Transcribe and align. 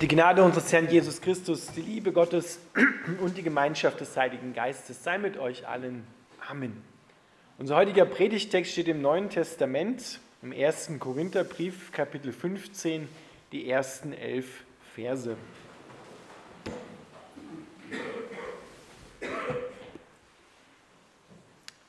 Die 0.00 0.06
Gnade 0.06 0.44
unseres 0.44 0.72
Herrn 0.72 0.88
Jesus 0.88 1.20
Christus, 1.20 1.72
die 1.72 1.80
Liebe 1.80 2.12
Gottes 2.12 2.60
und 3.20 3.36
die 3.36 3.42
Gemeinschaft 3.42 3.98
des 3.98 4.16
Heiligen 4.16 4.54
Geistes 4.54 5.02
sei 5.02 5.18
mit 5.18 5.36
euch 5.38 5.66
allen. 5.66 6.06
Amen. 6.48 6.80
Unser 7.58 7.74
heutiger 7.74 8.04
Predigtext 8.04 8.70
steht 8.70 8.86
im 8.86 9.02
Neuen 9.02 9.28
Testament, 9.28 10.20
im 10.40 10.52
ersten 10.52 11.00
Korintherbrief, 11.00 11.90
Kapitel 11.90 12.32
15, 12.32 13.08
die 13.50 13.68
ersten 13.68 14.12
elf 14.12 14.62
Verse. 14.94 15.36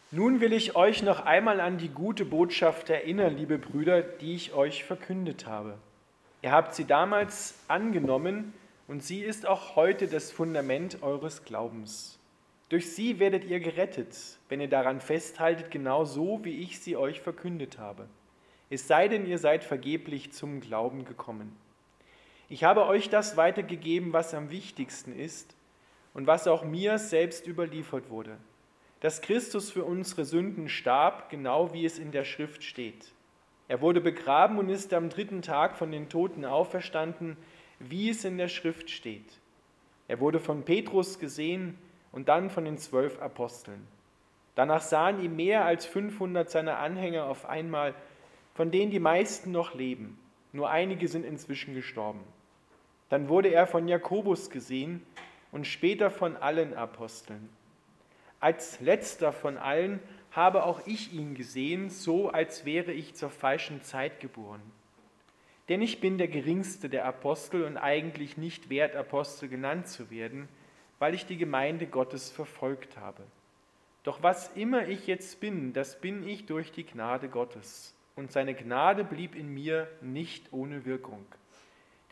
Nun 0.09 0.41
will 0.41 0.53
ich 0.53 0.75
euch 0.75 1.03
noch 1.03 1.27
einmal 1.27 1.59
an 1.59 1.77
die 1.77 1.89
gute 1.89 2.25
Botschaft 2.25 2.89
erinnern, 2.89 3.37
liebe 3.37 3.59
Brüder, 3.59 4.01
die 4.01 4.33
ich 4.33 4.53
euch 4.53 4.83
verkündet 4.83 5.45
habe. 5.45 5.77
Ihr 6.41 6.51
habt 6.51 6.73
sie 6.73 6.85
damals 6.85 7.55
angenommen 7.67 8.53
und 8.87 9.03
sie 9.03 9.19
ist 9.19 9.45
auch 9.45 9.75
heute 9.75 10.07
das 10.07 10.31
Fundament 10.31 11.03
eures 11.03 11.43
Glaubens. 11.43 12.17
Durch 12.69 12.93
sie 12.93 13.19
werdet 13.19 13.43
ihr 13.43 13.59
gerettet, 13.59 14.15
wenn 14.47 14.61
ihr 14.61 14.69
daran 14.69 15.01
festhaltet, 15.01 15.69
genau 15.69 16.05
so, 16.05 16.39
wie 16.43 16.59
ich 16.61 16.79
sie 16.79 16.95
euch 16.95 17.19
verkündet 17.19 17.77
habe. 17.77 18.07
Es 18.69 18.87
sei 18.87 19.09
denn, 19.09 19.25
ihr 19.25 19.37
seid 19.37 19.65
vergeblich 19.65 20.31
zum 20.31 20.61
Glauben 20.61 21.03
gekommen. 21.03 21.57
Ich 22.47 22.63
habe 22.63 22.85
euch 22.85 23.09
das 23.09 23.35
weitergegeben, 23.35 24.13
was 24.13 24.33
am 24.33 24.49
wichtigsten 24.49 25.17
ist 25.17 25.55
und 26.13 26.25
was 26.25 26.47
auch 26.47 26.63
mir 26.63 26.99
selbst 26.99 27.47
überliefert 27.47 28.09
wurde, 28.09 28.37
dass 29.01 29.21
Christus 29.21 29.71
für 29.71 29.83
unsere 29.83 30.23
Sünden 30.23 30.69
starb, 30.69 31.29
genau 31.29 31.73
wie 31.73 31.85
es 31.85 31.99
in 31.99 32.11
der 32.11 32.23
Schrift 32.23 32.63
steht 32.63 33.11
er 33.69 33.81
wurde 33.81 34.01
begraben 34.01 34.57
und 34.57 34.67
ist 34.67 34.93
am 34.95 35.09
dritten 35.09 35.43
Tag 35.43 35.77
von 35.77 35.91
den 35.91 36.09
Toten 36.09 36.43
auferstanden, 36.43 37.37
wie 37.77 38.09
es 38.09 38.25
in 38.25 38.39
der 38.39 38.47
Schrift 38.47 38.89
steht. 38.89 39.39
Er 40.07 40.19
wurde 40.19 40.39
von 40.39 40.63
Petrus 40.63 41.19
gesehen 41.19 41.77
und 42.11 42.29
dann 42.29 42.49
von 42.49 42.65
den 42.65 42.79
zwölf 42.79 43.21
Aposteln. 43.21 43.87
Danach 44.55 44.81
sahen 44.81 45.23
ihm 45.23 45.35
mehr 45.35 45.65
als 45.65 45.85
500 45.85 46.49
seiner 46.49 46.79
Anhänger 46.79 47.25
auf 47.25 47.47
einmal, 47.47 47.93
von 48.55 48.71
denen 48.71 48.89
die 48.89 48.99
meisten 48.99 49.51
noch 49.51 49.75
leben. 49.75 50.19
Nur 50.51 50.71
einige 50.71 51.07
sind 51.07 51.23
inzwischen 51.23 51.75
gestorben. 51.75 52.21
Dann 53.09 53.29
wurde 53.29 53.49
er 53.49 53.67
von 53.67 53.87
Jakobus 53.87 54.49
gesehen 54.49 55.05
und 55.51 55.67
später 55.67 56.09
von 56.09 56.35
allen 56.37 56.73
Aposteln. 56.73 57.49
Als 58.39 58.79
letzter 58.81 59.31
von 59.31 59.57
allen 59.57 59.99
habe 60.31 60.63
auch 60.63 60.85
ich 60.85 61.13
ihn 61.13 61.35
gesehen, 61.35 61.89
so 61.89 62.29
als 62.29 62.65
wäre 62.65 62.91
ich 62.91 63.15
zur 63.15 63.29
falschen 63.29 63.81
Zeit 63.81 64.19
geboren. 64.19 64.61
Denn 65.69 65.81
ich 65.81 66.01
bin 66.01 66.17
der 66.17 66.27
geringste 66.27 66.89
der 66.89 67.05
Apostel 67.05 67.63
und 67.63 67.77
eigentlich 67.77 68.37
nicht 68.37 68.69
wert, 68.69 68.95
Apostel 68.95 69.49
genannt 69.49 69.87
zu 69.87 70.09
werden, 70.09 70.49
weil 70.97 71.13
ich 71.13 71.25
die 71.25 71.37
Gemeinde 71.37 71.87
Gottes 71.87 72.29
verfolgt 72.31 72.97
habe. 72.97 73.23
Doch 74.03 74.23
was 74.23 74.55
immer 74.55 74.87
ich 74.87 75.07
jetzt 75.07 75.39
bin, 75.39 75.73
das 75.73 76.01
bin 76.01 76.27
ich 76.27 76.45
durch 76.45 76.71
die 76.71 76.85
Gnade 76.85 77.29
Gottes. 77.29 77.95
Und 78.15 78.31
seine 78.31 78.53
Gnade 78.53 79.03
blieb 79.03 79.35
in 79.35 79.53
mir 79.53 79.87
nicht 80.01 80.51
ohne 80.51 80.85
Wirkung. 80.85 81.25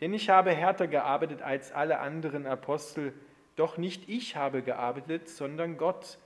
Denn 0.00 0.14
ich 0.14 0.30
habe 0.30 0.52
härter 0.52 0.86
gearbeitet 0.86 1.42
als 1.42 1.72
alle 1.72 1.98
anderen 1.98 2.46
Apostel, 2.46 3.12
doch 3.56 3.76
nicht 3.76 4.08
ich 4.08 4.36
habe 4.36 4.62
gearbeitet, 4.62 5.28
sondern 5.28 5.76
Gott, 5.76 6.18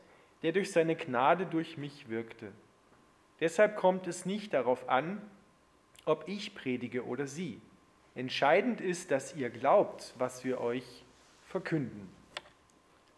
der 0.43 0.53
durch 0.53 0.73
seine 0.73 0.97
Gnade 0.97 1.47
durch 1.47 1.77
mich 1.77 2.09
wirkte. 2.09 2.53
Deshalb 3.41 3.77
kommt 3.77 4.07
es 4.07 4.27
nicht 4.27 4.55
darauf 4.55 4.89
an, 4.89 5.21
ob 6.05 6.25
ich 6.29 6.55
predige 6.55 7.05
oder 7.07 7.27
Sie. 7.27 7.61
Entscheidend 8.15 8.81
ist, 8.81 9.11
dass 9.11 9.35
ihr 9.37 9.51
glaubt, 9.51 10.15
was 10.19 10.45
wir 10.45 10.61
euch 10.61 11.05
verkünden. 11.47 12.09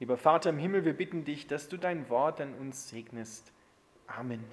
Lieber 0.00 0.16
Vater 0.16 0.50
im 0.50 0.58
Himmel, 0.58 0.84
wir 0.84 0.92
bitten 0.92 1.24
dich, 1.24 1.46
dass 1.46 1.68
du 1.68 1.76
dein 1.76 2.08
Wort 2.08 2.40
an 2.40 2.54
uns 2.54 2.88
segnest. 2.88 3.52
Amen. 4.06 4.44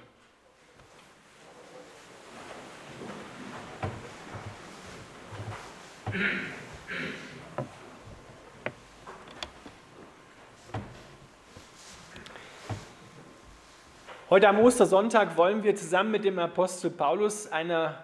Heute 14.31 14.47
am 14.47 14.59
Ostersonntag 14.59 15.35
wollen 15.35 15.61
wir 15.61 15.75
zusammen 15.75 16.11
mit 16.11 16.23
dem 16.23 16.39
Apostel 16.39 16.89
Paulus 16.89 17.51
einer 17.51 18.01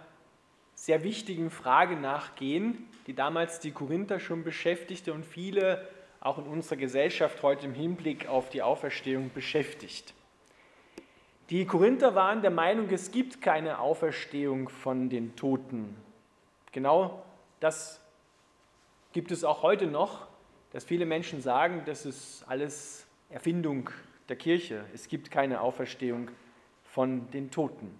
sehr 0.76 1.02
wichtigen 1.06 1.50
Frage 1.50 1.96
nachgehen, 1.96 2.86
die 3.08 3.14
damals 3.14 3.62
die 3.62 3.72
Korinther 3.72 4.20
schon 4.20 4.44
beschäftigte 4.44 5.14
und 5.14 5.26
viele 5.26 5.88
auch 6.20 6.38
in 6.38 6.44
unserer 6.44 6.76
Gesellschaft 6.76 7.44
heute 7.44 7.66
im 7.66 7.74
Hinblick 7.74 8.28
auf 8.28 8.50
die 8.50 8.62
Auferstehung 8.62 9.32
beschäftigt. 9.34 10.14
Die 11.50 11.66
Korinther 11.66 12.14
waren 12.14 12.42
der 12.42 12.52
Meinung, 12.52 12.90
es 12.90 13.12
gibt 13.12 13.42
keine 13.42 13.80
Auferstehung 13.80 14.68
von 14.68 15.10
den 15.10 15.34
Toten. 15.38 15.96
Genau 16.74 17.24
das 17.62 18.02
gibt 19.14 19.32
es 19.32 19.46
auch 19.46 19.64
heute 19.64 19.88
noch, 19.88 20.28
dass 20.74 20.84
viele 20.84 21.06
Menschen 21.06 21.42
sagen, 21.42 21.84
das 21.86 22.06
ist 22.06 22.44
alles 22.50 23.08
Erfindung 23.30 23.90
der 24.30 24.36
Kirche. 24.36 24.84
Es 24.94 25.08
gibt 25.08 25.32
keine 25.32 25.62
Auferstehung 25.62 26.30
von 26.84 27.30
den 27.32 27.52
Toten. 27.52 27.98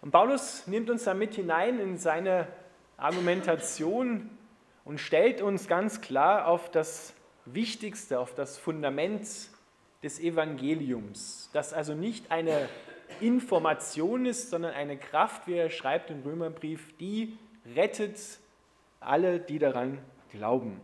Und 0.00 0.10
Paulus 0.10 0.66
nimmt 0.66 0.90
uns 0.90 1.04
damit 1.04 1.34
hinein 1.34 1.78
in 1.78 1.96
seine 1.96 2.48
Argumentation 2.96 4.30
und 4.84 4.98
stellt 4.98 5.42
uns 5.42 5.68
ganz 5.68 6.00
klar 6.00 6.48
auf 6.48 6.70
das 6.70 7.14
Wichtigste, 7.44 8.18
auf 8.18 8.34
das 8.34 8.58
Fundament 8.58 9.26
des 10.02 10.18
Evangeliums, 10.18 11.50
das 11.52 11.72
also 11.72 11.94
nicht 11.94 12.30
eine 12.32 12.68
Information 13.20 14.26
ist, 14.26 14.50
sondern 14.50 14.72
eine 14.74 14.96
Kraft, 14.96 15.46
wie 15.46 15.54
er 15.54 15.70
schreibt 15.70 16.10
im 16.10 16.22
Römerbrief, 16.22 16.96
die 16.98 17.38
rettet 17.76 18.18
alle, 18.98 19.38
die 19.38 19.58
daran 19.58 19.98
glauben. 20.32 20.80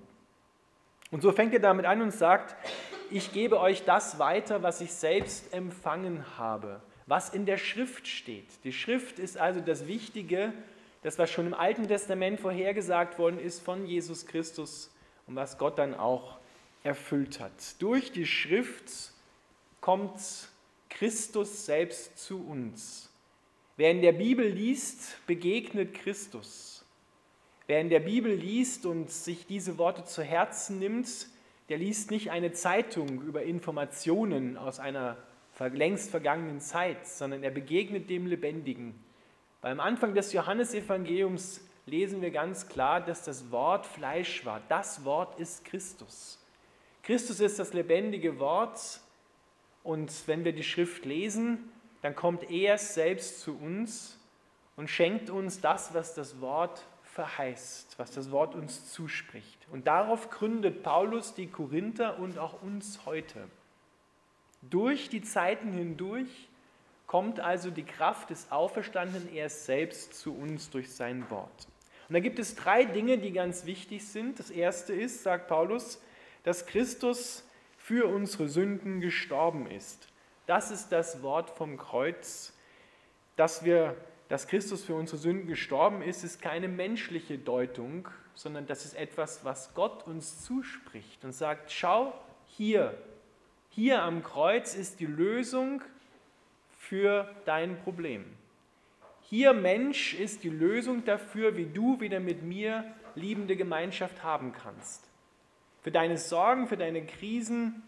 Und 1.10 1.22
so 1.22 1.32
fängt 1.32 1.54
er 1.54 1.60
damit 1.60 1.86
an 1.86 2.02
und 2.02 2.12
sagt, 2.12 2.54
ich 3.10 3.32
gebe 3.32 3.60
euch 3.60 3.84
das 3.84 4.18
weiter, 4.18 4.62
was 4.62 4.80
ich 4.80 4.92
selbst 4.92 5.52
empfangen 5.52 6.38
habe, 6.38 6.80
was 7.06 7.30
in 7.30 7.46
der 7.46 7.58
Schrift 7.58 8.06
steht. 8.06 8.46
Die 8.64 8.72
Schrift 8.72 9.18
ist 9.18 9.38
also 9.38 9.60
das 9.60 9.86
Wichtige, 9.86 10.52
das, 11.02 11.18
was 11.18 11.30
schon 11.30 11.46
im 11.46 11.54
Alten 11.54 11.88
Testament 11.88 12.40
vorhergesagt 12.40 13.18
worden 13.18 13.38
ist 13.38 13.60
von 13.60 13.86
Jesus 13.86 14.26
Christus 14.26 14.90
und 15.26 15.36
was 15.36 15.58
Gott 15.58 15.78
dann 15.78 15.94
auch 15.94 16.38
erfüllt 16.82 17.40
hat. 17.40 17.52
Durch 17.80 18.12
die 18.12 18.26
Schrift 18.26 19.12
kommt 19.80 20.20
Christus 20.88 21.66
selbst 21.66 22.18
zu 22.18 22.44
uns. 22.46 23.10
Wer 23.76 23.92
in 23.92 24.02
der 24.02 24.12
Bibel 24.12 24.46
liest, 24.46 25.24
begegnet 25.26 25.94
Christus. 25.94 26.84
Wer 27.66 27.80
in 27.80 27.90
der 27.90 28.00
Bibel 28.00 28.32
liest 28.32 28.86
und 28.86 29.10
sich 29.10 29.46
diese 29.46 29.78
Worte 29.78 30.04
zu 30.04 30.22
Herzen 30.22 30.78
nimmt, 30.78 31.28
der 31.68 31.78
liest 31.78 32.10
nicht 32.10 32.30
eine 32.30 32.52
Zeitung 32.52 33.22
über 33.22 33.42
Informationen 33.42 34.56
aus 34.56 34.80
einer 34.80 35.16
längst 35.58 36.10
vergangenen 36.10 36.60
Zeit, 36.60 37.06
sondern 37.06 37.42
er 37.42 37.50
begegnet 37.50 38.08
dem 38.08 38.26
Lebendigen. 38.26 38.94
Beim 39.60 39.80
Anfang 39.80 40.14
des 40.14 40.32
Johannesevangeliums 40.32 41.60
lesen 41.84 42.22
wir 42.22 42.30
ganz 42.30 42.68
klar, 42.68 43.00
dass 43.00 43.24
das 43.24 43.50
Wort 43.50 43.86
Fleisch 43.86 44.44
war. 44.44 44.62
Das 44.68 45.04
Wort 45.04 45.38
ist 45.40 45.64
Christus. 45.64 46.38
Christus 47.02 47.40
ist 47.40 47.58
das 47.58 47.72
lebendige 47.72 48.38
Wort 48.38 49.00
und 49.82 50.12
wenn 50.26 50.44
wir 50.44 50.52
die 50.52 50.62
Schrift 50.62 51.04
lesen, 51.04 51.72
dann 52.02 52.14
kommt 52.14 52.50
er 52.50 52.78
selbst 52.78 53.40
zu 53.40 53.56
uns 53.56 54.18
und 54.76 54.88
schenkt 54.88 55.30
uns 55.30 55.60
das, 55.60 55.92
was 55.92 56.14
das 56.14 56.40
Wort 56.40 56.86
verheißt, 57.18 57.98
was 57.98 58.12
das 58.12 58.30
Wort 58.30 58.54
uns 58.54 58.92
zuspricht. 58.92 59.66
Und 59.72 59.88
darauf 59.88 60.30
gründet 60.30 60.84
Paulus 60.84 61.34
die 61.34 61.48
Korinther 61.48 62.20
und 62.20 62.38
auch 62.38 62.62
uns 62.62 63.00
heute. 63.06 63.48
Durch 64.62 65.08
die 65.08 65.20
Zeiten 65.20 65.72
hindurch 65.72 66.48
kommt 67.08 67.40
also 67.40 67.72
die 67.72 67.82
Kraft 67.82 68.30
des 68.30 68.52
Auferstandenen 68.52 69.34
erst 69.34 69.64
selbst 69.64 70.14
zu 70.14 70.32
uns 70.32 70.70
durch 70.70 70.94
sein 70.94 71.28
Wort. 71.28 71.66
Und 72.08 72.14
da 72.14 72.20
gibt 72.20 72.38
es 72.38 72.54
drei 72.54 72.84
Dinge, 72.84 73.18
die 73.18 73.32
ganz 73.32 73.66
wichtig 73.66 74.06
sind. 74.06 74.38
Das 74.38 74.50
erste 74.50 74.92
ist, 74.92 75.24
sagt 75.24 75.48
Paulus, 75.48 76.00
dass 76.44 76.66
Christus 76.66 77.42
für 77.78 78.06
unsere 78.06 78.46
Sünden 78.48 79.00
gestorben 79.00 79.68
ist. 79.68 80.06
Das 80.46 80.70
ist 80.70 80.90
das 80.90 81.20
Wort 81.24 81.50
vom 81.50 81.78
Kreuz, 81.78 82.52
das 83.34 83.64
wir 83.64 83.96
dass 84.28 84.46
Christus 84.46 84.84
für 84.84 84.94
unsere 84.94 85.18
Sünden 85.18 85.46
gestorben 85.46 86.02
ist, 86.02 86.22
ist 86.22 86.42
keine 86.42 86.68
menschliche 86.68 87.38
Deutung, 87.38 88.08
sondern 88.34 88.66
das 88.66 88.84
ist 88.84 88.94
etwas, 88.94 89.44
was 89.44 89.74
Gott 89.74 90.06
uns 90.06 90.44
zuspricht 90.44 91.24
und 91.24 91.32
sagt, 91.32 91.72
schau 91.72 92.12
hier, 92.46 92.96
hier 93.70 94.02
am 94.02 94.22
Kreuz 94.22 94.74
ist 94.74 95.00
die 95.00 95.06
Lösung 95.06 95.82
für 96.78 97.34
dein 97.44 97.78
Problem. 97.82 98.24
hier 99.22 99.52
Mensch 99.52 100.14
ist 100.14 100.44
die 100.44 100.50
Lösung 100.50 101.04
dafür, 101.04 101.56
wie 101.56 101.66
du 101.66 102.00
wieder 102.00 102.20
mit 102.20 102.42
mir 102.42 102.84
liebende 103.14 103.56
Gemeinschaft 103.56 104.22
haben 104.22 104.52
kannst. 104.52 105.04
Für 105.82 105.90
deine 105.90 106.18
Sorgen, 106.18 106.66
für 106.66 106.76
deine 106.76 107.04
Krisen, 107.04 107.82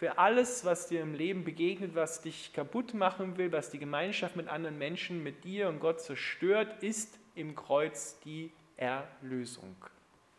für 0.00 0.16
alles, 0.16 0.64
was 0.64 0.86
dir 0.86 1.02
im 1.02 1.12
Leben 1.12 1.44
begegnet, 1.44 1.94
was 1.94 2.22
dich 2.22 2.54
kaputt 2.54 2.94
machen 2.94 3.36
will, 3.36 3.52
was 3.52 3.68
die 3.68 3.78
Gemeinschaft 3.78 4.34
mit 4.34 4.48
anderen 4.48 4.78
Menschen, 4.78 5.22
mit 5.22 5.44
dir 5.44 5.68
und 5.68 5.78
Gott 5.78 6.00
zerstört, 6.00 6.82
ist 6.82 7.18
im 7.34 7.54
Kreuz 7.54 8.18
die 8.20 8.50
Erlösung. 8.78 9.76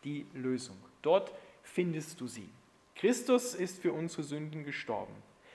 Die 0.02 0.26
Lösung. 0.34 0.76
Dort 1.00 1.32
findest 1.62 2.20
du 2.20 2.26
sie. 2.26 2.48
Christus 2.96 3.54
ist 3.54 3.80
für 3.80 3.92
unsere 3.92 4.24
Sünden 4.24 4.64
gestorben. 4.64 5.14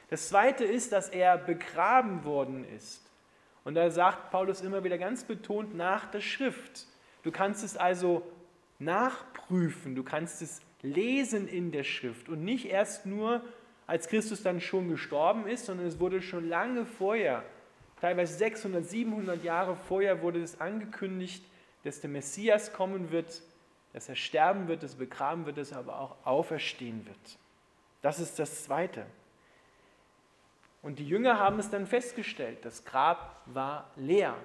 Das 0.10 0.30
zweite 0.30 0.63
ist, 0.63 0.94
dass 0.94 1.10
er 1.10 1.38
begraben 1.38 2.24
worden 2.24 2.63
ist. 2.63 3.12
Und 3.65 3.75
da 3.75 3.89
sagt 3.89 4.31
Paulus 4.31 4.62
immer 4.62 4.86
wieder 4.86 4.98
ganz 4.98 5.25
betont 5.25 5.75
nach 5.75 6.10
der 6.10 6.21
Schrift. 6.21 6.88
Du 7.24 7.31
kannst 7.33 7.62
es 7.62 7.75
also 7.75 8.25
nachprüfen, 8.80 9.95
du 9.95 10.03
kannst 10.03 10.42
es 10.42 10.62
lesen 10.81 11.50
in 11.50 11.74
der 11.74 11.83
Schrift 11.83 12.30
und 12.30 12.45
nicht 12.45 12.68
erst 12.68 13.06
nur, 13.06 13.44
als 13.88 14.10
Christus 14.10 14.44
dann 14.44 14.60
schon 14.60 14.89
gestorben 14.89 15.48
ist, 15.48 15.66
sondern 15.66 15.88
es 15.88 16.00
wurde 16.00 16.22
schon 16.22 16.48
lange 16.48 16.86
vorher, 16.86 17.44
teilweise 18.01 18.38
600, 18.38 18.86
700 18.86 19.44
Jahre 19.44 19.75
vorher, 19.75 20.22
wurde 20.22 20.44
es 20.44 20.60
angekündigt, 20.60 21.44
dass 21.84 22.01
der 22.01 22.10
Messias 22.10 22.74
kommen 22.74 23.12
wird, 23.12 23.42
dass 23.94 24.10
er 24.10 24.16
sterben 24.16 24.68
wird, 24.68 24.84
dass 24.84 24.94
er 24.94 25.00
begraben 25.00 25.45
wird, 25.45 25.57
dass 25.57 25.72
er 25.72 25.80
aber 25.80 26.00
auch 26.00 26.16
auferstehen 26.25 27.06
wird. 27.06 27.39
Das 28.01 28.19
ist 28.19 28.38
das 28.38 28.66
Zweite. 28.66 29.06
Und 30.81 31.00
die 31.00 31.07
Jünger 31.07 31.39
haben 31.39 31.57
es 31.57 31.69
dann 31.69 31.88
festgestellt, 31.88 32.60
das 32.63 32.86
Grab 32.86 33.42
war 33.45 33.89
leer, 33.95 34.36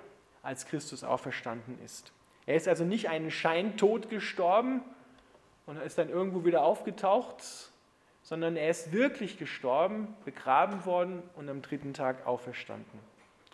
als 0.43 0.67
Christus 0.67 1.05
auferstanden 1.05 1.79
ist. 1.85 2.13
Er 2.47 2.57
ist 2.57 2.69
also 2.69 2.85
nicht 2.85 3.09
einen 3.09 3.31
Scheintod 3.31 4.09
gestorben 4.09 4.83
und 5.67 5.81
ist 5.83 5.99
dann 5.99 6.09
irgendwo 6.09 6.45
wieder 6.45 6.63
aufgetaucht, 6.63 7.72
sondern 8.23 8.57
er 8.57 8.71
ist 8.71 8.93
wirklich 8.93 9.39
gestorben, 9.39 10.15
begraben 10.25 10.85
worden 10.87 11.23
und 11.35 11.49
am 11.49 11.63
dritten 11.63 11.95
Tag 11.95 12.27
auferstanden. 12.27 13.01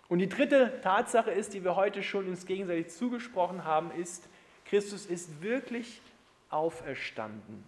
Und 0.07 0.19
die 0.19 0.29
dritte 0.29 0.79
Tatsache 0.81 1.31
ist, 1.31 1.53
die 1.53 1.63
wir 1.63 1.75
heute 1.75 2.01
schon 2.03 2.27
uns 2.27 2.45
gegenseitig 2.45 2.89
zugesprochen 2.89 3.63
haben, 3.63 3.91
ist, 3.91 4.27
Christus 4.65 5.05
ist 5.05 5.41
wirklich 5.41 6.01
auferstanden. 6.49 7.63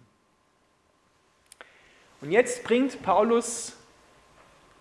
Und 2.22 2.32
jetzt 2.32 2.64
bringt 2.64 3.02
Paulus 3.02 3.78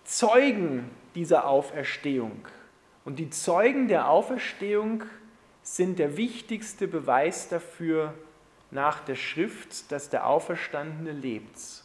Zeugen 0.03 0.89
dieser 1.15 1.47
Auferstehung. 1.47 2.47
Und 3.05 3.17
die 3.17 3.29
Zeugen 3.29 3.87
der 3.87 4.09
Auferstehung 4.09 5.03
sind 5.63 5.99
der 5.99 6.17
wichtigste 6.17 6.87
Beweis 6.87 7.49
dafür 7.49 8.13
nach 8.71 8.99
der 8.99 9.15
Schrift, 9.15 9.91
dass 9.91 10.09
der 10.09 10.27
Auferstandene 10.27 11.11
lebt. 11.11 11.80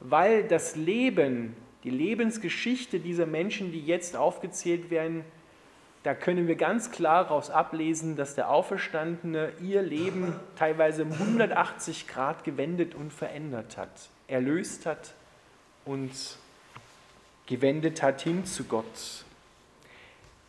Weil 0.00 0.44
das 0.44 0.76
Leben, 0.76 1.54
die 1.84 1.90
Lebensgeschichte 1.90 3.00
dieser 3.00 3.26
Menschen, 3.26 3.72
die 3.72 3.84
jetzt 3.84 4.16
aufgezählt 4.16 4.90
werden, 4.90 5.24
da 6.02 6.14
können 6.14 6.48
wir 6.48 6.56
ganz 6.56 6.90
klar 6.90 7.24
daraus 7.24 7.50
ablesen, 7.50 8.16
dass 8.16 8.34
der 8.34 8.48
Auferstandene 8.48 9.52
ihr 9.60 9.82
Leben 9.82 10.34
teilweise 10.56 11.04
um 11.04 11.12
180 11.12 12.08
Grad 12.08 12.42
gewendet 12.44 12.94
und 12.94 13.12
verändert 13.12 13.76
hat, 13.76 14.08
erlöst 14.26 14.86
hat 14.86 15.12
und 15.84 16.10
gewendet 17.46 18.02
hat 18.02 18.22
hin 18.22 18.46
zu 18.46 18.64
Gott. 18.64 19.24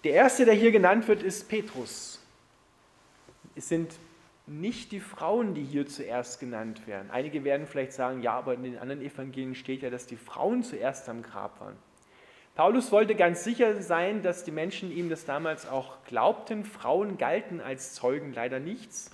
Der 0.05 0.13
erste, 0.13 0.45
der 0.45 0.53
hier 0.53 0.71
genannt 0.71 1.07
wird, 1.09 1.21
ist 1.21 1.49
Petrus. 1.49 2.21
Es 3.55 3.67
sind 3.67 3.91
nicht 4.47 4.91
die 4.91 4.99
Frauen, 4.99 5.53
die 5.53 5.63
hier 5.63 5.87
zuerst 5.87 6.39
genannt 6.39 6.87
werden. 6.87 7.09
Einige 7.11 7.43
werden 7.43 7.67
vielleicht 7.67 7.93
sagen, 7.93 8.21
ja, 8.21 8.33
aber 8.33 8.53
in 8.53 8.63
den 8.63 8.77
anderen 8.77 9.01
Evangelien 9.01 9.55
steht 9.55 9.83
ja, 9.83 9.89
dass 9.89 10.07
die 10.07 10.17
Frauen 10.17 10.63
zuerst 10.63 11.07
am 11.09 11.21
Grab 11.21 11.59
waren. 11.59 11.75
Paulus 12.55 12.91
wollte 12.91 13.15
ganz 13.15 13.43
sicher 13.43 13.81
sein, 13.81 14.23
dass 14.23 14.43
die 14.43 14.51
Menschen 14.51 14.91
ihm 14.91 15.09
das 15.09 15.25
damals 15.25 15.67
auch 15.67 16.03
glaubten. 16.05 16.65
Frauen 16.65 17.17
galten 17.17 17.61
als 17.61 17.93
Zeugen 17.93 18.33
leider 18.33 18.59
nichts. 18.59 19.11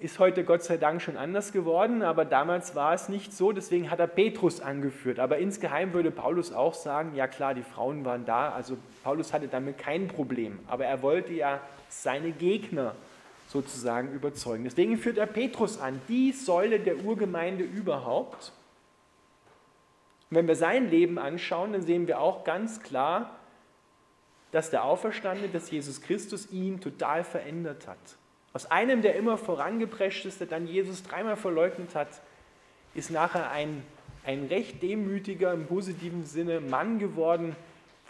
Ist 0.00 0.18
heute 0.18 0.42
Gott 0.42 0.64
sei 0.64 0.78
Dank 0.78 1.00
schon 1.00 1.16
anders 1.16 1.52
geworden, 1.52 2.02
aber 2.02 2.24
damals 2.24 2.74
war 2.74 2.92
es 2.92 3.08
nicht 3.08 3.32
so, 3.32 3.52
deswegen 3.52 3.88
hat 3.88 4.00
er 4.00 4.08
Petrus 4.08 4.60
angeführt. 4.60 5.20
Aber 5.20 5.38
insgeheim 5.38 5.92
würde 5.92 6.10
Paulus 6.10 6.52
auch 6.52 6.74
sagen, 6.74 7.14
ja 7.14 7.28
klar, 7.28 7.54
die 7.54 7.62
Frauen 7.62 8.04
waren 8.04 8.24
da, 8.24 8.50
also 8.50 8.76
Paulus 9.04 9.32
hatte 9.32 9.46
damit 9.46 9.78
kein 9.78 10.08
Problem, 10.08 10.58
aber 10.66 10.86
er 10.86 11.02
wollte 11.02 11.32
ja 11.32 11.60
seine 11.88 12.32
Gegner 12.32 12.96
sozusagen 13.52 14.12
überzeugen. 14.12 14.64
Deswegen 14.64 14.96
führt 14.96 15.18
er 15.18 15.26
Petrus 15.26 15.78
an, 15.78 16.00
die 16.08 16.32
Säule 16.32 16.80
der 16.80 17.04
Urgemeinde 17.04 17.64
überhaupt. 17.64 18.52
Und 20.30 20.36
wenn 20.38 20.48
wir 20.48 20.56
sein 20.56 20.90
Leben 20.90 21.18
anschauen, 21.18 21.72
dann 21.72 21.82
sehen 21.82 22.06
wir 22.06 22.20
auch 22.20 22.44
ganz 22.44 22.82
klar, 22.82 23.38
dass 24.50 24.70
der 24.70 24.84
Auferstandene, 24.84 25.48
dass 25.48 25.70
Jesus 25.70 26.00
Christus 26.00 26.50
ihn 26.50 26.80
total 26.80 27.24
verändert 27.24 27.86
hat. 27.86 27.98
Aus 28.54 28.70
einem, 28.70 29.02
der 29.02 29.16
immer 29.16 29.38
vorangeprescht 29.38 30.26
ist, 30.26 30.40
der 30.40 30.46
dann 30.46 30.66
Jesus 30.66 31.02
dreimal 31.02 31.36
verleugnet 31.36 31.94
hat, 31.94 32.20
ist 32.94 33.10
nachher 33.10 33.50
ein, 33.50 33.82
ein 34.24 34.46
recht 34.46 34.82
demütiger, 34.82 35.52
im 35.52 35.66
positiven 35.66 36.24
Sinne 36.24 36.60
Mann 36.60 36.98
geworden. 36.98 37.56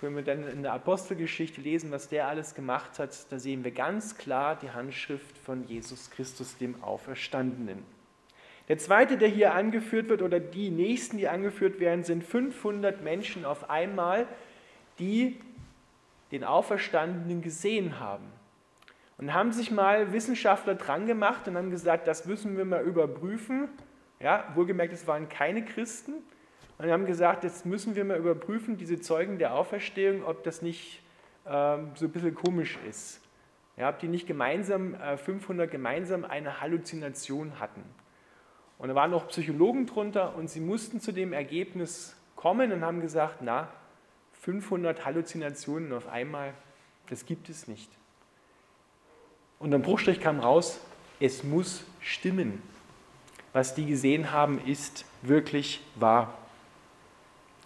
Wenn 0.02 0.16
wir 0.16 0.24
dann 0.24 0.48
in 0.48 0.62
der 0.62 0.72
Apostelgeschichte 0.72 1.60
lesen, 1.60 1.92
was 1.92 2.08
der 2.08 2.26
alles 2.26 2.56
gemacht 2.56 2.98
hat, 2.98 3.10
da 3.30 3.38
sehen 3.38 3.62
wir 3.62 3.70
ganz 3.70 4.18
klar 4.18 4.56
die 4.56 4.70
Handschrift 4.70 5.38
von 5.38 5.64
Jesus 5.68 6.10
Christus, 6.10 6.56
dem 6.56 6.82
Auferstandenen. 6.82 7.84
Der 8.66 8.78
zweite, 8.78 9.16
der 9.16 9.28
hier 9.28 9.54
angeführt 9.54 10.08
wird, 10.08 10.22
oder 10.22 10.40
die 10.40 10.70
nächsten, 10.70 11.18
die 11.18 11.28
angeführt 11.28 11.78
werden, 11.78 12.02
sind 12.02 12.24
500 12.24 13.02
Menschen 13.04 13.44
auf 13.44 13.70
einmal, 13.70 14.26
die 14.98 15.40
den 16.32 16.42
Auferstandenen 16.42 17.40
gesehen 17.40 18.00
haben. 18.00 18.24
Und 19.18 19.32
haben 19.32 19.52
sich 19.52 19.70
mal 19.70 20.12
Wissenschaftler 20.12 20.74
dran 20.74 21.06
gemacht 21.06 21.46
und 21.46 21.56
haben 21.56 21.70
gesagt, 21.70 22.08
das 22.08 22.26
müssen 22.26 22.56
wir 22.56 22.64
mal 22.64 22.82
überprüfen. 22.82 23.68
Ja, 24.18 24.50
wohlgemerkt, 24.56 24.92
es 24.92 25.06
waren 25.06 25.28
keine 25.28 25.64
Christen. 25.64 26.14
Und 26.82 26.90
haben 26.90 27.06
gesagt, 27.06 27.44
jetzt 27.44 27.64
müssen 27.64 27.94
wir 27.94 28.04
mal 28.04 28.16
überprüfen, 28.16 28.76
diese 28.76 29.00
Zeugen 29.00 29.38
der 29.38 29.54
Auferstehung, 29.54 30.24
ob 30.24 30.42
das 30.42 30.62
nicht 30.62 31.00
ähm, 31.46 31.92
so 31.94 32.06
ein 32.06 32.10
bisschen 32.10 32.34
komisch 32.34 32.76
ist. 32.88 33.20
Ja, 33.76 33.88
ob 33.90 34.00
die 34.00 34.08
nicht 34.08 34.26
gemeinsam, 34.26 34.94
äh, 34.94 35.16
500 35.16 35.70
gemeinsam 35.70 36.24
eine 36.24 36.60
Halluzination 36.60 37.60
hatten. 37.60 37.84
Und 38.78 38.88
da 38.88 38.96
waren 38.96 39.12
noch 39.12 39.28
Psychologen 39.28 39.86
drunter 39.86 40.34
und 40.34 40.50
sie 40.50 40.58
mussten 40.58 40.98
zu 41.00 41.12
dem 41.12 41.32
Ergebnis 41.32 42.16
kommen 42.34 42.72
und 42.72 42.84
haben 42.84 43.00
gesagt, 43.00 43.36
na, 43.42 43.68
500 44.40 45.04
Halluzinationen 45.04 45.92
auf 45.92 46.08
einmal, 46.08 46.52
das 47.08 47.26
gibt 47.26 47.48
es 47.48 47.68
nicht. 47.68 47.92
Und 49.60 49.72
am 49.72 49.82
Bruchstrich 49.82 50.20
kam 50.20 50.40
raus, 50.40 50.80
es 51.20 51.44
muss 51.44 51.84
stimmen. 52.00 52.60
Was 53.52 53.76
die 53.76 53.86
gesehen 53.86 54.32
haben, 54.32 54.58
ist 54.66 55.04
wirklich 55.22 55.80
wahr. 55.94 56.41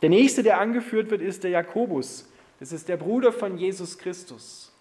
Der 0.02 0.10
nächste, 0.10 0.42
der 0.42 0.60
angeführt 0.60 1.10
wird, 1.10 1.22
ist 1.22 1.44
der 1.44 1.50
Jakobus. 1.50 2.30
Das 2.60 2.72
ist 2.72 2.88
der 2.88 2.96
Bruder 2.96 3.32
von 3.32 3.58
Jesus 3.58 3.98
Christus. 3.98 4.72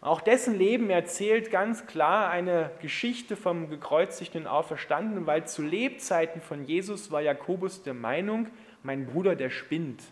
Auch 0.00 0.20
dessen 0.20 0.56
Leben 0.56 0.90
erzählt 0.90 1.50
ganz 1.50 1.86
klar 1.86 2.30
eine 2.30 2.70
Geschichte 2.80 3.34
vom 3.34 3.70
gekreuzigten 3.70 4.42
und 4.42 4.46
Auferstandenen, 4.46 5.26
weil 5.26 5.46
zu 5.46 5.62
Lebzeiten 5.62 6.40
von 6.40 6.64
Jesus 6.64 7.10
war 7.10 7.22
Jakobus 7.22 7.82
der 7.82 7.94
Meinung, 7.94 8.46
mein 8.82 9.06
Bruder, 9.06 9.34
der 9.34 9.50
spinnt. 9.50 10.02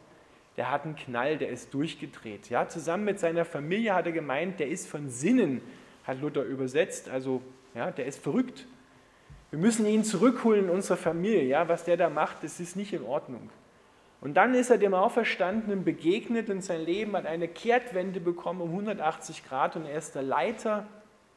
Der 0.57 0.71
hat 0.71 0.85
einen 0.85 0.97
Knall, 0.97 1.37
der 1.37 1.51
ist 1.51 1.75
durchgedreht. 1.75 2.51
Ja, 2.51 2.69
zusammen 2.69 3.05
mit 3.05 3.21
seiner 3.21 3.45
Familie 3.45 3.95
hat 3.95 4.07
er 4.07 4.13
gemeint, 4.13 4.59
der 4.59 4.69
ist 4.69 4.89
von 4.89 5.11
Sinnen, 5.11 5.61
hat 6.05 6.21
Luther 6.21 6.45
übersetzt, 6.45 7.09
also 7.09 7.43
ja, 7.75 7.91
der 7.91 8.07
ist 8.07 8.23
verrückt. 8.23 8.67
Wir 9.51 9.59
müssen 9.59 9.87
ihn 9.87 10.05
zurückholen 10.05 10.65
in 10.65 10.71
unsere 10.71 10.97
Familie. 10.97 11.45
Ja, 11.45 11.69
was 11.69 11.85
der 11.85 11.97
da 11.97 12.09
macht, 12.09 12.43
das 12.43 12.59
ist 12.59 12.75
nicht 12.75 12.93
in 12.93 13.05
Ordnung. 13.05 13.51
Und 14.25 14.33
dann 14.35 14.55
ist 14.55 14.71
er 14.71 14.79
dem 14.79 14.95
Auferstandenen 14.95 15.85
begegnet 15.85 16.49
und 16.49 16.63
sein 16.63 16.81
Leben 16.81 17.15
hat 17.15 17.27
eine 17.27 17.47
Kehrtwende 17.47 18.21
bekommen 18.21 18.63
um 18.63 18.71
180 18.71 19.45
Grad 19.45 19.77
und 19.77 19.85
er 19.85 19.99
ist 19.99 20.15
der 20.15 20.23
Leiter 20.23 20.87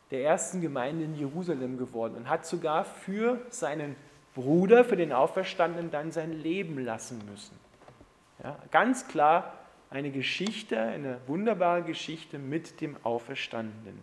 der 0.10 0.24
ersten 0.24 0.62
Gemeinde 0.62 1.04
in 1.04 1.14
Jerusalem 1.14 1.78
geworden 1.78 2.16
und 2.16 2.30
hat 2.30 2.46
sogar 2.46 2.86
für 2.86 3.42
seinen 3.50 3.98
Bruder, 4.36 4.86
für 4.86 4.96
den 4.96 5.12
Auferstandenen, 5.12 5.92
dann 5.92 6.14
sein 6.14 6.32
Leben 6.32 6.80
lassen 6.80 7.22
müssen. 7.30 7.60
Ja, 8.42 8.58
ganz 8.72 9.10
klar 9.10 9.54
eine 9.90 10.10
Geschichte, 10.10 10.80
eine 10.80 11.20
wunderbare 11.28 11.84
Geschichte 11.84 12.40
mit 12.40 12.80
dem 12.80 12.96
Auferstandenen. 13.04 14.00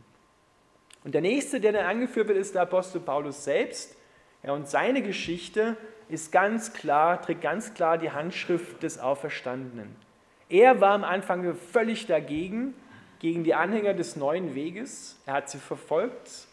Und 1.05 1.15
der 1.15 1.23
nächste, 1.23 1.59
der 1.59 1.73
dann 1.73 1.87
angeführt 1.87 2.29
wird, 2.29 2.37
ist 2.37 2.55
der 2.55 2.63
Apostel 2.63 3.01
Paulus 3.01 3.45
selbst. 3.45 3.97
Ja, 4.43 4.53
und 4.53 4.69
seine 4.69 5.01
Geschichte 5.01 5.79
ist 6.09 6.33
ganz 6.33 6.73
klar, 6.73 7.21
trägt 7.21 7.43
ganz 7.43 7.75
klar 7.75 7.99
die 7.99 8.11
Handschrift 8.11 8.83
des 8.83 8.99
Auferstandenen. 8.99 9.95
Er 10.49 10.81
war 10.81 10.93
am 10.93 11.05
Anfang 11.05 11.55
völlig 11.55 12.07
dagegen, 12.07 12.75
gegen 13.19 13.43
die 13.43 13.55
Anhänger 13.55 13.95
des 13.95 14.17
neuen 14.17 14.55
Weges. 14.55 15.19
Er 15.25 15.35
hat 15.35 15.49
sie 15.49 15.59
verfolgt. 15.59 16.47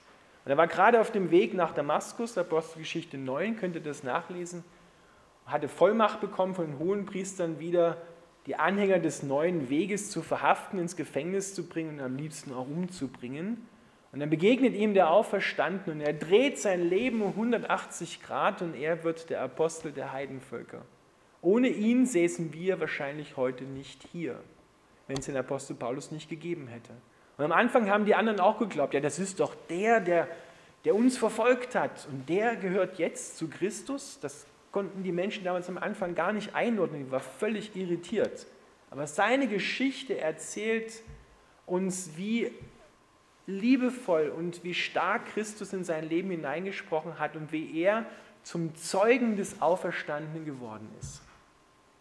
Und 0.46 0.52
er 0.52 0.58
war 0.58 0.68
gerade 0.68 1.02
auf 1.02 1.12
dem 1.12 1.30
Weg 1.30 1.54
nach 1.54 1.74
Damaskus, 1.74 2.38
Apostelgeschichte 2.38 3.18
9, 3.18 3.58
könnt 3.58 3.76
ihr 3.76 3.84
das 3.84 4.04
nachlesen, 4.04 4.64
hatte 5.46 5.68
Vollmacht 5.68 6.22
bekommen 6.22 6.56
von 6.56 6.66
den 6.66 6.80
Hohenpriestern 6.80 7.60
wieder, 7.60 7.98
die 8.48 8.56
Anhänger 8.56 9.00
des 9.00 9.22
neuen 9.22 9.70
Weges 9.70 10.10
zu 10.10 10.24
verhaften, 10.24 10.80
ins 10.80 10.96
Gefängnis 10.96 11.54
zu 11.54 11.68
bringen 11.68 12.00
und 12.00 12.06
am 12.06 12.16
liebsten 12.16 12.54
auch 12.54 12.68
umzubringen. 12.68 13.68
Und 14.12 14.20
dann 14.20 14.30
begegnet 14.30 14.76
ihm 14.76 14.94
der 14.94 15.10
Auferstandene 15.10 15.96
und 15.96 16.02
er 16.02 16.14
dreht 16.14 16.60
sein 16.60 16.88
Leben 16.90 17.22
um 17.22 17.30
180 17.30 18.22
Grad 18.22 18.62
und 18.62 18.76
er 18.76 19.04
wird 19.04 19.30
der 19.30 19.42
Apostel 19.42 19.94
der 19.94 20.12
Heidenvölker. 20.12 20.82
Ohne 21.42 21.70
ihn 21.70 22.06
säßen 22.06 22.54
wir 22.54 22.80
wahrscheinlich 22.80 23.38
heute 23.38 23.64
nicht 23.64 24.06
hier, 24.12 24.40
wenn 25.08 25.18
es 25.18 25.26
den 25.26 25.38
Apostel 25.38 25.76
Paulus 25.76 26.12
nicht 26.12 26.30
gegeben 26.30 26.68
hätte. 26.68 26.92
Und 27.38 27.46
am 27.46 27.52
Anfang 27.54 27.90
haben 27.90 28.06
die 28.06 28.14
anderen 28.14 28.40
auch 28.40 28.60
geglaubt, 28.60 28.94
ja, 28.94 29.00
das 29.00 29.18
ist 29.18 29.40
doch 29.40 29.56
der, 29.70 30.02
der, 30.02 30.28
der 30.84 30.94
uns 30.94 31.18
verfolgt 31.18 31.74
hat 31.74 32.08
und 32.12 32.28
der 32.28 32.58
gehört 32.58 33.00
jetzt 33.00 33.38
zu 33.38 33.50
Christus. 33.50 34.20
Das 34.22 34.46
konnten 34.72 35.04
die 35.04 35.14
Menschen 35.14 35.46
damals 35.46 35.70
am 35.70 35.78
Anfang 35.78 36.16
gar 36.16 36.34
nicht 36.34 36.54
einordnen, 36.54 37.06
die 37.06 37.12
war 37.12 37.22
völlig 37.22 37.76
irritiert. 37.76 38.46
Aber 38.90 39.08
seine 39.08 39.48
Geschichte 39.48 40.20
erzählt 40.20 41.02
uns, 41.66 42.12
wie 42.18 42.52
liebevoll 43.60 44.30
und 44.30 44.64
wie 44.64 44.74
stark 44.74 45.28
Christus 45.28 45.74
in 45.74 45.84
sein 45.84 46.08
Leben 46.08 46.32
hineingesprochen 46.32 47.20
hat 47.20 47.36
und 47.36 47.52
wie 47.52 47.80
er 47.80 48.06
zum 48.44 48.76
Zeugen 48.76 49.36
des 49.36 49.62
Auferstandenen 49.62 50.46
geworden 50.46 50.88
ist. 51.00 51.22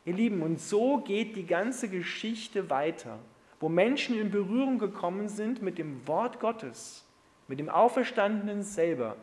Ihr 0.04 0.14
Lieben, 0.14 0.42
und 0.42 0.60
so 0.60 0.98
geht 0.98 1.36
die 1.36 1.46
ganze 1.46 1.88
Geschichte 1.88 2.70
weiter, 2.70 3.18
wo 3.60 3.68
Menschen 3.68 4.18
in 4.18 4.30
Berührung 4.30 4.78
gekommen 4.78 5.28
sind 5.28 5.60
mit 5.60 5.76
dem 5.76 6.06
Wort 6.06 6.40
Gottes, 6.40 7.04
mit 7.48 7.58
dem 7.58 7.68
Auferstandenen 7.68 8.62
selber 8.62 9.16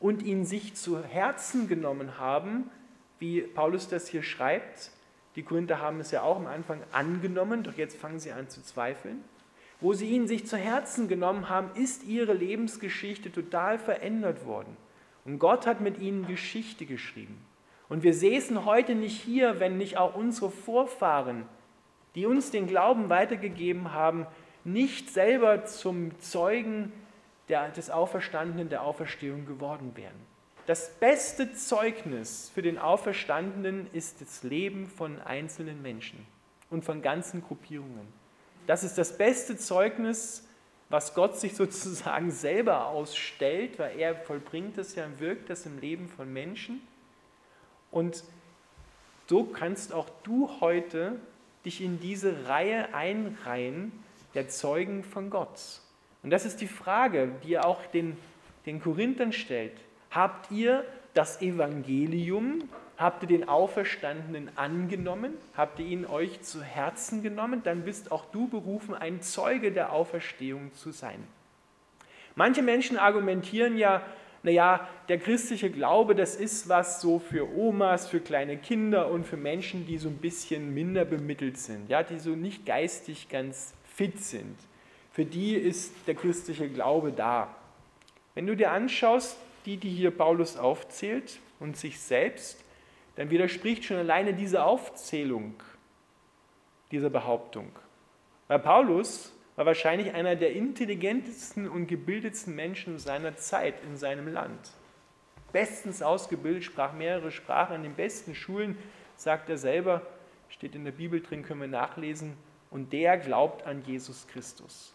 und 0.00 0.22
ihn 0.22 0.46
sich 0.46 0.74
zu 0.74 1.02
Herzen 1.04 1.68
genommen 1.68 2.18
haben, 2.18 2.70
wie 3.18 3.42
Paulus 3.42 3.88
das 3.88 4.08
hier 4.08 4.22
schreibt. 4.22 4.90
Die 5.36 5.42
Korinther 5.42 5.80
haben 5.80 6.00
es 6.00 6.10
ja 6.10 6.22
auch 6.22 6.36
am 6.36 6.46
Anfang 6.46 6.80
angenommen, 6.92 7.62
doch 7.62 7.74
jetzt 7.74 7.96
fangen 7.96 8.18
sie 8.18 8.32
an 8.32 8.48
zu 8.48 8.62
zweifeln 8.62 9.22
wo 9.82 9.92
sie 9.92 10.06
ihn 10.06 10.28
sich 10.28 10.46
zu 10.46 10.56
Herzen 10.56 11.08
genommen 11.08 11.48
haben, 11.48 11.70
ist 11.74 12.04
ihre 12.04 12.32
Lebensgeschichte 12.32 13.32
total 13.32 13.78
verändert 13.78 14.46
worden. 14.46 14.76
Und 15.24 15.38
Gott 15.38 15.66
hat 15.66 15.80
mit 15.80 15.98
ihnen 15.98 16.26
Geschichte 16.26 16.86
geschrieben. 16.86 17.44
Und 17.88 18.02
wir 18.02 18.14
säßen 18.14 18.64
heute 18.64 18.94
nicht 18.94 19.20
hier, 19.20 19.60
wenn 19.60 19.76
nicht 19.76 19.98
auch 19.98 20.14
unsere 20.14 20.50
Vorfahren, 20.50 21.44
die 22.14 22.26
uns 22.26 22.50
den 22.50 22.66
Glauben 22.66 23.08
weitergegeben 23.08 23.92
haben, 23.92 24.26
nicht 24.64 25.10
selber 25.10 25.64
zum 25.64 26.18
Zeugen 26.20 26.92
der, 27.48 27.70
des 27.70 27.90
Auferstandenen, 27.90 28.68
der 28.68 28.84
Auferstehung 28.84 29.46
geworden 29.46 29.92
wären. 29.94 30.32
Das 30.66 30.90
beste 31.00 31.54
Zeugnis 31.54 32.50
für 32.54 32.62
den 32.62 32.78
Auferstandenen 32.78 33.88
ist 33.92 34.20
das 34.20 34.44
Leben 34.44 34.86
von 34.86 35.20
einzelnen 35.20 35.82
Menschen 35.82 36.24
und 36.70 36.84
von 36.84 37.02
ganzen 37.02 37.42
Gruppierungen. 37.42 38.21
Das 38.66 38.84
ist 38.84 38.98
das 38.98 39.16
beste 39.16 39.56
Zeugnis, 39.56 40.46
was 40.88 41.14
Gott 41.14 41.38
sich 41.38 41.54
sozusagen 41.56 42.30
selber 42.30 42.86
ausstellt, 42.86 43.78
weil 43.78 43.98
er 43.98 44.14
vollbringt 44.14 44.78
es 44.78 44.94
ja 44.94 45.06
und 45.06 45.20
wirkt 45.20 45.50
das 45.50 45.66
im 45.66 45.78
Leben 45.78 46.08
von 46.08 46.32
Menschen. 46.32 46.80
Und 47.90 48.24
so 49.28 49.44
kannst 49.44 49.92
auch 49.92 50.10
du 50.24 50.50
heute 50.60 51.18
dich 51.64 51.80
in 51.80 52.00
diese 52.00 52.48
Reihe 52.48 52.94
einreihen 52.94 53.92
der 54.34 54.48
Zeugen 54.48 55.04
von 55.04 55.30
Gott. 55.30 55.80
Und 56.22 56.30
das 56.30 56.44
ist 56.44 56.60
die 56.60 56.68
Frage, 56.68 57.30
die 57.42 57.54
er 57.54 57.66
auch 57.66 57.86
den, 57.86 58.16
den 58.66 58.80
Korinthern 58.80 59.32
stellt. 59.32 59.72
Habt 60.10 60.50
ihr 60.50 60.84
das 61.14 61.40
Evangelium 61.42 62.68
Habt 63.02 63.24
ihr 63.24 63.28
den 63.28 63.48
Auferstandenen 63.48 64.50
angenommen? 64.56 65.34
Habt 65.56 65.80
ihr 65.80 65.86
ihn 65.86 66.06
euch 66.06 66.40
zu 66.42 66.62
Herzen 66.62 67.22
genommen? 67.22 67.62
Dann 67.64 67.82
bist 67.82 68.12
auch 68.12 68.26
du 68.26 68.46
berufen, 68.46 68.94
ein 68.94 69.22
Zeuge 69.22 69.72
der 69.72 69.92
Auferstehung 69.92 70.72
zu 70.74 70.92
sein. 70.92 71.18
Manche 72.36 72.62
Menschen 72.62 72.98
argumentieren 72.98 73.76
ja, 73.76 74.02
naja, 74.44 74.88
der 75.08 75.18
christliche 75.18 75.70
Glaube, 75.70 76.14
das 76.14 76.36
ist 76.36 76.68
was 76.68 77.00
so 77.00 77.18
für 77.18 77.52
Omas, 77.56 78.06
für 78.06 78.20
kleine 78.20 78.56
Kinder 78.56 79.10
und 79.10 79.26
für 79.26 79.36
Menschen, 79.36 79.84
die 79.84 79.98
so 79.98 80.08
ein 80.08 80.18
bisschen 80.18 80.72
minder 80.72 81.04
bemittelt 81.04 81.58
sind, 81.58 81.88
ja, 81.88 82.04
die 82.04 82.20
so 82.20 82.30
nicht 82.30 82.66
geistig 82.66 83.28
ganz 83.28 83.74
fit 83.96 84.20
sind. 84.20 84.56
Für 85.10 85.24
die 85.24 85.54
ist 85.54 85.92
der 86.06 86.14
christliche 86.14 86.68
Glaube 86.68 87.10
da. 87.10 87.54
Wenn 88.36 88.46
du 88.46 88.54
dir 88.54 88.70
anschaust, 88.70 89.36
die, 89.66 89.76
die 89.76 89.90
hier 89.90 90.10
Paulus 90.10 90.56
aufzählt 90.56 91.38
und 91.60 91.76
sich 91.76 92.00
selbst, 92.00 92.64
dann 93.16 93.30
widerspricht 93.30 93.84
schon 93.84 93.98
alleine 93.98 94.34
diese 94.34 94.64
Aufzählung 94.64 95.54
dieser 96.90 97.10
Behauptung. 97.10 97.70
Weil 98.48 98.58
Paulus 98.58 99.32
war 99.56 99.66
wahrscheinlich 99.66 100.14
einer 100.14 100.36
der 100.36 100.52
intelligentesten 100.52 101.68
und 101.68 101.86
gebildetsten 101.86 102.54
Menschen 102.54 102.98
seiner 102.98 103.36
Zeit 103.36 103.74
in 103.84 103.96
seinem 103.96 104.28
Land. 104.28 104.72
Bestens 105.52 106.02
ausgebildet, 106.02 106.64
sprach 106.64 106.92
mehrere 106.94 107.30
Sprachen 107.30 107.76
an 107.76 107.82
den 107.82 107.94
besten 107.94 108.34
Schulen, 108.34 108.78
sagt 109.16 109.50
er 109.50 109.58
selber, 109.58 110.02
steht 110.48 110.74
in 110.74 110.84
der 110.84 110.92
Bibel 110.92 111.20
drin, 111.20 111.42
können 111.42 111.60
wir 111.60 111.68
nachlesen, 111.68 112.36
und 112.70 112.92
der 112.92 113.18
glaubt 113.18 113.66
an 113.66 113.82
Jesus 113.82 114.26
Christus. 114.26 114.94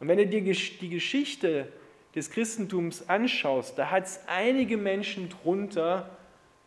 Und 0.00 0.08
wenn 0.08 0.18
du 0.18 0.26
dir 0.26 0.42
die 0.42 0.88
Geschichte 0.88 1.72
des 2.14 2.30
Christentums 2.30 3.08
anschaust, 3.08 3.78
da 3.78 3.90
hat 3.90 4.04
es 4.04 4.20
einige 4.26 4.76
Menschen 4.76 5.28
drunter, 5.28 6.08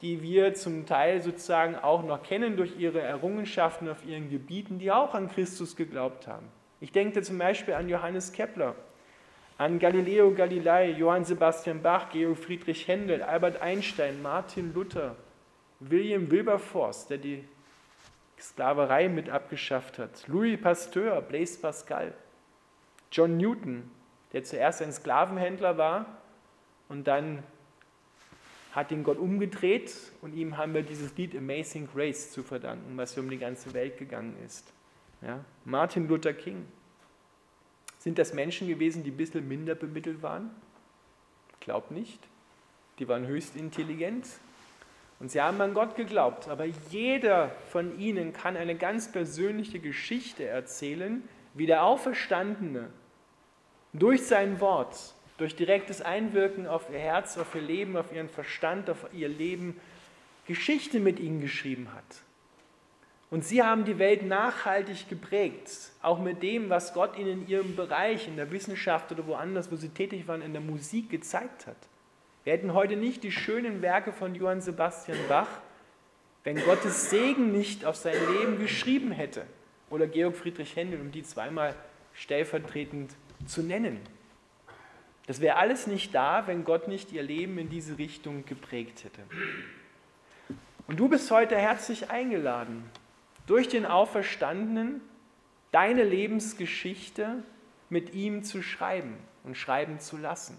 die 0.02 0.22
wir 0.22 0.54
zum 0.54 0.86
Teil 0.86 1.22
sozusagen 1.22 1.76
auch 1.76 2.04
noch 2.04 2.22
kennen 2.22 2.58
durch 2.58 2.78
ihre 2.78 3.02
Errungenschaften 3.02 3.90
auf 3.90 4.06
ihren 4.06 4.30
Gebieten, 4.30 4.78
die 4.78 4.92
auch 4.92 5.14
an 5.14 5.30
Christus 5.30 5.76
geglaubt 5.76 6.28
haben. 6.28 6.48
Ich 6.80 6.92
denke 6.92 7.22
zum 7.24 7.38
Beispiel 7.38 7.74
an 7.74 7.90
Johannes 7.90 8.32
Kepler, 8.32 8.76
an 9.58 9.80
Galileo 9.80 10.32
Galilei, 10.32 10.92
Johann 10.92 11.26
Sebastian 11.26 11.82
Bach, 11.82 12.12
Georg 12.12 12.38
Friedrich 12.38 12.88
Händel, 12.88 13.24
Albert 13.24 13.60
Einstein, 13.62 14.22
Martin 14.22 14.74
Luther, 14.74 15.16
William 15.80 16.30
Wilberforce, 16.30 17.08
der 17.08 17.18
die 17.18 17.44
Sklaverei 18.40 19.10
mit 19.10 19.30
abgeschafft 19.30 19.98
hat, 19.98 20.28
Louis 20.28 20.62
Pasteur, 20.62 21.22
Blaise 21.22 21.60
Pascal, 21.60 22.14
John 23.12 23.38
Newton, 23.38 23.90
der 24.38 24.44
zuerst 24.44 24.84
ein 24.84 24.94
Sklavenhändler 24.94 25.80
war 25.80 26.06
und 26.90 27.08
dann 27.08 27.42
hat 28.72 28.92
ihn 28.92 29.04
Gott 29.04 29.18
umgedreht 29.18 29.92
und 30.22 30.36
ihm 30.36 30.58
haben 30.58 30.76
wir 30.76 30.84
dieses 30.84 31.18
Lied 31.18 31.36
Amazing 31.36 31.90
Grace 31.92 32.34
zu 32.34 32.44
verdanken, 32.44 32.96
was 32.98 33.18
um 33.18 33.32
die 33.32 33.40
ganze 33.40 33.74
Welt 33.74 33.98
gegangen 33.98 34.38
ist. 34.46 34.72
Ja? 35.24 35.44
Martin 35.66 36.08
Luther 36.08 36.34
King. 36.34 36.68
Sind 37.98 38.20
das 38.20 38.32
Menschen 38.32 38.68
gewesen, 38.68 39.04
die 39.04 39.10
ein 39.10 39.18
bisschen 39.18 39.48
minder 39.48 39.74
bemittelt 39.74 40.22
waren? 40.22 40.52
Glaub 41.60 41.90
nicht. 41.90 42.20
Die 43.00 43.08
waren 43.08 43.26
höchst 43.26 43.56
intelligent 43.56 44.28
und 45.20 45.32
sie 45.32 45.42
haben 45.42 45.60
an 45.62 45.74
Gott 45.74 45.96
geglaubt. 45.96 46.48
Aber 46.48 46.66
jeder 46.92 47.50
von 47.72 48.00
ihnen 48.00 48.34
kann 48.34 48.56
eine 48.56 48.76
ganz 48.76 49.12
persönliche 49.12 49.80
Geschichte 49.80 50.46
erzählen, 50.46 51.28
wie 51.56 51.66
der 51.66 51.84
Auferstandene 51.84 52.92
durch 54.00 54.26
sein 54.26 54.60
Wort 54.60 54.96
durch 55.38 55.56
direktes 55.56 56.02
Einwirken 56.02 56.68
auf 56.68 56.90
ihr 56.92 57.00
Herz, 57.00 57.38
auf 57.38 57.54
ihr 57.56 57.62
Leben, 57.62 57.96
auf 57.96 58.12
ihren 58.12 58.30
Verstand, 58.30 58.90
auf 58.90 59.06
ihr 59.14 59.30
Leben 59.30 59.80
Geschichte 60.48 61.00
mit 61.00 61.20
ihnen 61.20 61.42
geschrieben 61.42 61.90
hat. 61.94 62.24
Und 63.30 63.44
sie 63.44 63.62
haben 63.62 63.84
die 63.84 64.00
Welt 64.00 64.26
nachhaltig 64.26 65.10
geprägt, 65.10 65.92
auch 66.02 66.20
mit 66.20 66.42
dem, 66.42 66.70
was 66.70 66.94
Gott 66.94 67.18
ihnen 67.18 67.42
in 67.44 67.48
ihrem 67.48 67.76
Bereich, 67.76 68.28
in 68.28 68.38
der 68.38 68.50
Wissenschaft 68.52 69.12
oder 69.12 69.28
woanders, 69.28 69.72
wo 69.72 69.76
sie 69.76 69.90
tätig 69.90 70.28
waren, 70.28 70.42
in 70.42 70.54
der 70.54 70.62
Musik 70.62 71.10
gezeigt 71.10 71.68
hat. 71.68 71.76
Wir 72.46 72.54
hätten 72.54 72.74
heute 72.74 72.96
nicht 72.96 73.24
die 73.24 73.32
schönen 73.34 73.82
Werke 73.82 74.14
von 74.14 74.34
Johann 74.34 74.62
Sebastian 74.62 75.18
Bach, 75.28 75.50
wenn 76.46 76.64
Gottes 76.64 77.10
Segen 77.10 77.52
nicht 77.52 77.84
auf 77.84 77.98
sein 77.98 78.16
Leben 78.34 78.60
geschrieben 78.60 79.12
hätte. 79.12 79.46
Oder 79.90 80.08
Georg 80.08 80.38
Friedrich 80.38 80.78
Händel, 80.78 81.02
um 81.02 81.12
die 81.12 81.24
zweimal 81.24 81.76
stellvertretend 82.14 83.12
zu 83.46 83.62
nennen. 83.62 84.00
Das 85.28 85.42
wäre 85.42 85.58
alles 85.58 85.88
nicht 85.88 86.16
da, 86.16 86.48
wenn 86.48 86.64
Gott 86.64 86.88
nicht 86.88 87.12
ihr 87.12 87.24
Leben 87.24 87.58
in 87.58 87.70
diese 87.70 87.98
Richtung 87.98 88.46
geprägt 88.46 89.04
hätte. 89.04 89.22
Und 90.88 91.00
du 91.00 91.10
bist 91.10 91.30
heute 91.32 91.58
herzlich 91.58 92.10
eingeladen, 92.10 92.90
durch 93.46 93.68
den 93.68 93.86
Auferstandenen 93.86 95.02
deine 95.72 96.04
Lebensgeschichte 96.04 97.44
mit 97.90 98.14
ihm 98.14 98.44
zu 98.44 98.62
schreiben 98.62 99.18
und 99.44 99.58
schreiben 99.58 100.00
zu 100.00 100.18
lassen. 100.18 100.58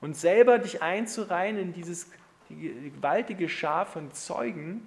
Und 0.00 0.16
selber 0.16 0.58
dich 0.58 0.82
einzureihen 0.82 1.58
in 1.58 1.72
dieses 1.72 2.10
die 2.50 2.92
gewaltige 2.94 3.48
Schar 3.48 3.86
von 3.86 4.12
Zeugen, 4.12 4.86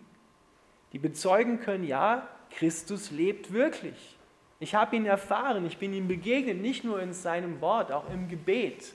die 0.93 0.99
bezeugen 0.99 1.59
können, 1.59 1.83
ja, 1.83 2.27
Christus 2.51 3.11
lebt 3.11 3.51
wirklich. 3.51 4.16
Ich 4.59 4.73
habe 4.73 4.95
ihn 4.95 5.05
erfahren, 5.05 5.65
ich 5.65 5.77
bin 5.77 5.93
ihm 5.93 6.07
begegnet, 6.07 6.59
nicht 6.61 6.83
nur 6.83 6.99
in 7.01 7.13
seinem 7.13 7.61
Wort, 7.61 7.91
auch 7.91 8.09
im 8.09 8.27
Gebet 8.27 8.93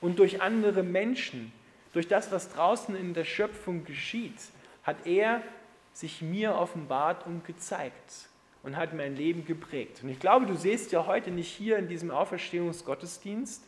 und 0.00 0.18
durch 0.18 0.40
andere 0.40 0.82
Menschen, 0.82 1.52
durch 1.92 2.06
das, 2.06 2.30
was 2.30 2.52
draußen 2.52 2.94
in 2.94 3.14
der 3.14 3.24
Schöpfung 3.24 3.84
geschieht, 3.84 4.40
hat 4.84 5.06
er 5.06 5.42
sich 5.92 6.22
mir 6.22 6.54
offenbart 6.54 7.26
und 7.26 7.44
gezeigt 7.44 8.28
und 8.62 8.76
hat 8.76 8.94
mein 8.94 9.16
Leben 9.16 9.44
geprägt. 9.44 10.02
Und 10.02 10.10
ich 10.10 10.20
glaube, 10.20 10.46
du 10.46 10.54
siehst 10.54 10.92
ja 10.92 11.06
heute 11.06 11.30
nicht 11.30 11.48
hier 11.48 11.78
in 11.78 11.88
diesem 11.88 12.10
Auferstehungsgottesdienst, 12.10 13.66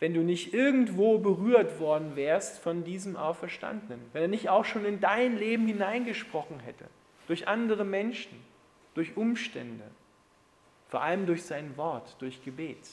wenn 0.00 0.14
du 0.14 0.20
nicht 0.22 0.52
irgendwo 0.52 1.18
berührt 1.18 1.78
worden 1.78 2.16
wärst 2.16 2.58
von 2.58 2.84
diesem 2.84 3.16
Auferstandenen, 3.16 4.04
wenn 4.12 4.22
er 4.22 4.28
nicht 4.28 4.48
auch 4.48 4.64
schon 4.64 4.84
in 4.84 5.00
dein 5.00 5.38
Leben 5.38 5.66
hineingesprochen 5.66 6.58
hätte, 6.60 6.86
durch 7.28 7.46
andere 7.46 7.84
Menschen, 7.84 8.36
durch 8.94 9.16
Umstände, 9.16 9.84
vor 10.92 11.02
allem 11.02 11.24
durch 11.24 11.44
sein 11.44 11.74
Wort, 11.78 12.16
durch 12.18 12.44
Gebet. 12.44 12.86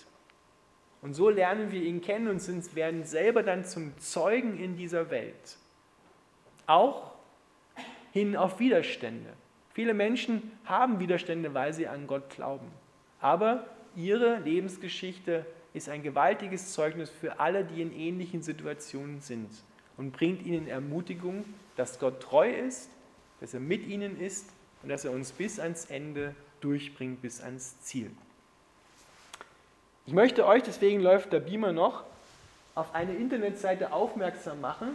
Und 1.01 1.15
so 1.15 1.29
lernen 1.29 1.73
wir 1.73 1.81
ihn 1.81 1.99
kennen 1.99 2.29
und 2.29 2.39
sind, 2.39 2.73
werden 2.73 3.03
selber 3.03 3.43
dann 3.43 3.65
zum 3.65 3.91
Zeugen 3.99 4.57
in 4.57 4.77
dieser 4.77 5.09
Welt. 5.09 5.57
Auch 6.65 7.11
hin 8.13 8.37
auf 8.37 8.57
Widerstände. 8.61 9.33
Viele 9.73 9.93
Menschen 9.93 10.49
haben 10.63 11.01
Widerstände, 11.01 11.53
weil 11.53 11.73
sie 11.73 11.89
an 11.89 12.07
Gott 12.07 12.29
glauben. 12.29 12.71
Aber 13.19 13.67
ihre 13.97 14.39
Lebensgeschichte 14.39 15.45
ist 15.73 15.89
ein 15.89 16.01
gewaltiges 16.01 16.71
Zeugnis 16.71 17.09
für 17.09 17.41
alle, 17.41 17.65
die 17.65 17.81
in 17.81 17.93
ähnlichen 17.93 18.43
Situationen 18.43 19.19
sind 19.19 19.49
und 19.97 20.13
bringt 20.13 20.45
ihnen 20.45 20.69
Ermutigung, 20.69 21.43
dass 21.75 21.99
Gott 21.99 22.21
treu 22.21 22.49
ist, 22.49 22.91
dass 23.41 23.53
er 23.53 23.59
mit 23.59 23.85
ihnen 23.85 24.17
ist 24.21 24.53
und 24.83 24.87
dass 24.87 25.03
er 25.03 25.11
uns 25.11 25.33
bis 25.33 25.59
ans 25.59 25.83
Ende 25.83 26.33
durchbringt, 26.61 27.21
bis 27.21 27.41
ans 27.41 27.79
Ziel. 27.81 28.11
Ich 30.05 30.13
möchte 30.13 30.45
euch, 30.45 30.63
deswegen 30.63 31.01
läuft 31.01 31.33
der 31.33 31.39
Beamer 31.39 31.71
noch, 31.71 32.03
auf 32.75 32.95
eine 32.95 33.13
Internetseite 33.13 33.91
aufmerksam 33.91 34.61
machen. 34.61 34.89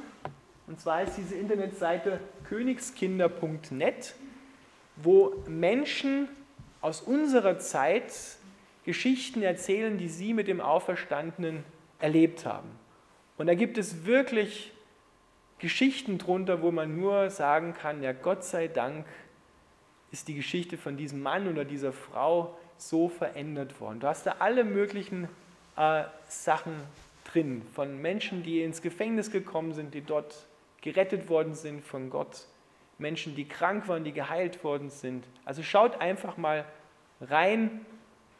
Und 0.67 0.81
zwar 0.81 1.03
ist 1.03 1.17
diese 1.17 1.35
Internetseite 1.35 2.21
königskinder.net, 2.49 4.15
wo 4.97 5.35
Menschen 5.47 6.29
aus 6.81 7.01
unserer 7.01 7.59
Zeit 7.59 8.13
Geschichten 8.85 9.43
erzählen, 9.43 9.99
die 9.99 10.09
sie 10.09 10.35
mit 10.35 10.49
dem 10.49 10.61
Auferstandenen 10.61 11.65
erlebt 11.99 12.45
haben. 12.45 12.69
Und 13.37 13.47
da 13.47 13.55
gibt 13.55 13.79
es 13.79 14.05
wirklich 14.05 14.73
Geschichten 15.59 16.19
drunter, 16.19 16.63
wo 16.63 16.71
man 16.71 16.99
nur 16.99 17.31
sagen 17.31 17.75
kann, 17.75 18.03
ja 18.03 18.13
Gott 18.13 18.45
sei 18.45 18.69
Dank 18.69 19.07
ist 20.15 20.29
die 20.29 20.35
Geschichte 20.35 20.79
von 20.79 20.97
diesem 20.97 21.23
Mann 21.23 21.49
oder 21.49 21.65
dieser 21.65 21.93
Frau 21.93 22.57
so 22.77 23.09
verändert 23.09 23.81
worden. 23.81 23.99
Du 23.99 24.07
hast 24.07 24.25
da 24.25 24.37
alle 24.39 24.63
möglichen 24.63 25.29
äh, 25.77 26.05
Sachen 26.29 26.73
drin, 27.25 27.63
von 27.75 28.01
Menschen, 28.01 28.45
die 28.45 28.63
ins 28.63 28.81
Gefängnis 28.81 29.33
gekommen 29.33 29.73
sind, 29.73 29.93
die 29.93 30.03
dort 30.03 30.47
gerettet 30.83 31.29
worden 31.29 31.55
sind 31.55 31.85
von 31.85 32.11
Gott, 32.11 32.47
Menschen, 32.97 33.35
die 33.35 33.49
krank 33.49 33.89
waren, 33.89 34.05
die 34.05 34.13
geheilt 34.13 34.63
worden 34.63 34.89
sind. 34.89 35.25
Also 35.45 35.65
schaut 35.65 36.01
einfach 36.01 36.37
mal 36.37 36.65
rein 37.21 37.85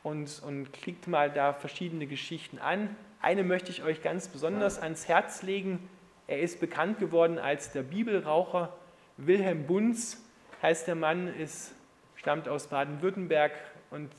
und, 0.05 0.43
und 0.47 0.73
klickt 0.73 1.09
mal 1.09 1.29
da 1.29 1.55
verschiedene 1.55 2.07
Geschichten 2.07 2.59
an. 2.59 2.95
Eine 3.21 3.43
möchte 3.43 3.73
ich 3.73 3.83
euch 3.83 4.01
ganz 4.01 4.29
besonders 4.29 4.79
ans 4.79 5.09
Herz 5.09 5.43
legen. 5.43 5.81
Er 6.29 6.39
ist 6.39 6.61
bekannt 6.61 7.01
geworden 7.01 7.41
als 7.41 7.73
der 7.73 7.83
Bibelraucher. 7.83 8.73
Wilhelm 9.17 9.67
Bunz 9.67 10.25
heißt 10.65 10.89
der 10.89 10.95
Mann, 10.95 11.29
ist, 11.29 11.75
stammt 12.17 12.49
aus 12.49 12.69
Baden-Württemberg 12.69 13.53
und 13.91 14.11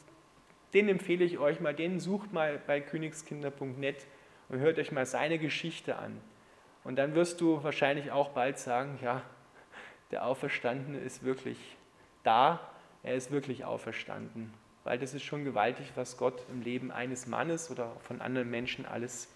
den 0.76 0.88
empfehle 0.90 1.26
ich 1.26 1.40
euch 1.40 1.60
mal, 1.60 1.74
den 1.74 2.00
sucht 2.00 2.34
mal 2.34 2.62
bei 2.68 2.82
königskinder.net 2.82 4.06
und 4.50 4.60
hört 4.60 4.78
euch 4.78 4.92
mal 4.92 5.08
seine 5.08 5.40
Geschichte 5.40 5.98
an. 5.98 6.22
Und 6.84 6.98
dann 6.98 7.16
wirst 7.16 7.42
du 7.42 7.64
wahrscheinlich 7.64 8.12
auch 8.12 8.30
bald 8.30 8.60
sagen, 8.60 9.00
ja, 9.02 9.24
der 10.12 10.28
Auferstandene 10.28 11.00
ist 11.00 11.24
wirklich 11.24 11.58
da, 12.22 12.60
er 13.02 13.16
ist 13.16 13.32
wirklich 13.32 13.66
auferstanden. 13.66 14.54
Weil 14.84 15.00
das 15.00 15.16
ist 15.16 15.24
schon 15.24 15.46
gewaltig, 15.46 15.94
was 15.96 16.16
Gott 16.16 16.46
im 16.52 16.62
Leben 16.62 16.92
eines 16.92 17.26
Mannes 17.26 17.72
oder 17.72 17.92
von 18.02 18.22
anderen 18.22 18.52
Menschen 18.52 18.86
alles 18.86 19.34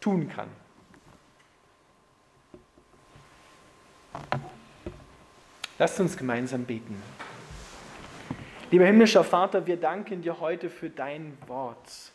tun 0.00 0.30
kann. 0.30 0.48
Lasst 5.80 6.00
uns 6.00 6.16
gemeinsam 6.16 6.64
beten. 6.64 7.00
Lieber 8.72 8.84
himmlischer 8.84 9.22
Vater, 9.22 9.64
wir 9.68 9.76
danken 9.76 10.22
dir 10.22 10.40
heute 10.40 10.70
für 10.70 10.90
dein 10.90 11.38
Wort, 11.46 12.10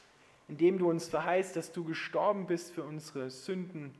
in 0.49 0.57
dem 0.57 0.77
du 0.77 0.89
uns 0.89 1.07
verheißt, 1.07 1.55
dass 1.55 1.71
du 1.71 1.85
gestorben 1.85 2.45
bist 2.45 2.73
für 2.73 2.83
unsere 2.83 3.29
Sünden, 3.29 3.95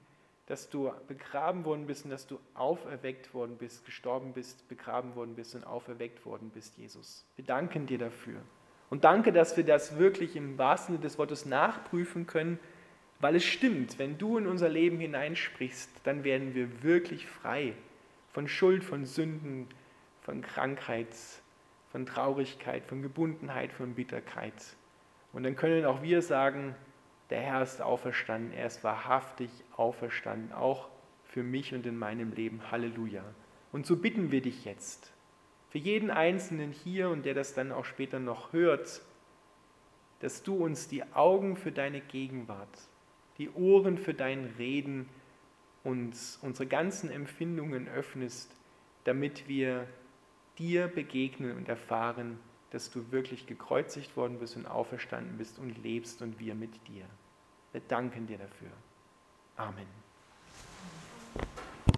dass 0.48 0.70
du 0.70 0.92
begraben 1.08 1.64
worden 1.64 1.88
bist 1.88 2.04
und 2.04 2.12
dass 2.12 2.28
du 2.28 2.40
auferweckt 2.56 3.34
worden 3.34 3.56
bist, 3.58 3.86
gestorben 3.86 4.34
bist, 4.34 4.68
begraben 4.68 5.16
worden 5.16 5.34
bist 5.34 5.56
und 5.56 5.66
auferweckt 5.66 6.26
worden 6.26 6.52
bist, 6.54 6.78
Jesus. 6.78 7.24
Wir 7.38 7.46
danken 7.46 7.86
dir 7.86 7.98
dafür. 7.98 8.42
Und 8.90 9.06
danke, 9.06 9.32
dass 9.32 9.56
wir 9.56 9.64
das 9.64 9.98
wirklich 9.98 10.36
im 10.36 10.58
wahrsten 10.58 10.96
Sinne 10.96 11.04
des 11.04 11.18
Wortes 11.18 11.46
nachprüfen 11.46 12.28
können, 12.28 12.60
weil 13.22 13.38
es 13.38 13.46
stimmt, 13.46 13.98
wenn 13.98 14.18
du 14.18 14.38
in 14.38 14.46
unser 14.46 14.68
Leben 14.68 15.00
hineinsprichst, 15.00 15.90
dann 16.04 16.26
werden 16.26 16.54
wir 16.54 16.84
wirklich 16.84 17.28
frei 17.28 17.74
von 18.34 18.48
Schuld, 18.48 18.84
von 18.84 19.06
Sünden, 19.06 19.68
von 20.22 20.42
Krankheit, 20.42 21.16
von 21.92 22.06
Traurigkeit, 22.06 22.84
von 22.84 23.02
Gebundenheit, 23.02 23.72
von 23.72 23.94
Bitterkeit. 23.94 24.76
Und 25.32 25.44
dann 25.44 25.56
können 25.56 25.86
auch 25.86 26.02
wir 26.02 26.22
sagen, 26.22 26.76
der 27.30 27.42
Herr 27.42 27.62
ist 27.62 27.82
auferstanden, 27.82 28.52
er 28.52 28.68
ist 28.68 28.84
wahrhaftig 28.84 29.50
auferstanden, 29.76 30.52
auch 30.52 30.90
für 31.24 31.44
mich 31.44 31.74
und 31.74 31.86
in 31.86 31.98
meinem 31.98 32.32
Leben. 32.34 32.72
Halleluja. 32.72 33.24
Und 33.72 33.86
so 33.86 33.96
bitten 33.96 34.32
wir 34.32 34.42
dich 34.42 34.66
jetzt, 34.66 35.14
für 35.70 35.80
jeden 35.80 36.12
Einzelnen 36.12 36.72
hier 36.72 37.10
und 37.10 37.26
der 37.26 37.34
das 37.34 37.54
dann 37.54 37.72
auch 37.72 37.86
später 37.86 38.20
noch 38.20 38.54
hört, 38.54 39.02
dass 40.20 40.44
du 40.44 40.56
uns 40.56 40.88
die 40.88 41.04
Augen 41.14 41.58
für 41.58 41.72
deine 41.72 42.00
Gegenwart, 42.00 42.80
die 43.40 43.50
Ohren 43.50 43.98
für 43.98 44.14
dein 44.14 44.54
Reden 44.58 45.10
uns 45.84 46.40
unsere 46.42 46.68
ganzen 46.68 47.10
Empfindungen 47.12 47.88
öffnest, 47.88 48.52
damit 49.04 49.48
wir 49.48 49.88
dir 50.58 50.88
begegnen 50.88 51.58
und 51.58 51.68
erfahren, 51.68 52.40
dass 52.72 52.90
du 52.90 53.12
wirklich 53.12 53.46
gekreuzigt 53.46 54.16
worden 54.18 54.40
bist 54.40 54.56
und 54.56 54.66
auferstanden 54.66 55.38
bist 55.38 55.60
und 55.60 55.82
lebst 55.84 56.22
und 56.22 56.40
wir 56.40 56.56
mit 56.56 56.88
dir. 56.88 57.06
Wir 57.72 57.82
danken 57.82 58.28
dir 58.28 58.38
dafür. 58.38 58.72
Amen. 59.56 59.88